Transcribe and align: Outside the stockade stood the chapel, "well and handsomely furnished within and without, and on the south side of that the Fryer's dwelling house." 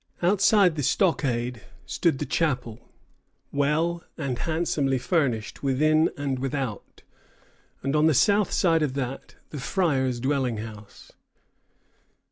Outside 0.23 0.75
the 0.77 0.81
stockade 0.81 1.61
stood 1.85 2.17
the 2.17 2.25
chapel, 2.25 2.89
"well 3.51 4.03
and 4.17 4.39
handsomely 4.39 4.97
furnished 4.97 5.61
within 5.61 6.09
and 6.17 6.39
without, 6.39 7.03
and 7.83 7.95
on 7.95 8.07
the 8.07 8.15
south 8.15 8.51
side 8.51 8.81
of 8.81 8.95
that 8.95 9.35
the 9.51 9.59
Fryer's 9.59 10.19
dwelling 10.19 10.57
house." 10.57 11.11